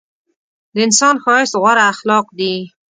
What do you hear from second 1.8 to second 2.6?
اخلاق دي.